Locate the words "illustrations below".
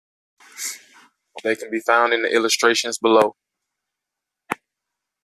2.33-3.35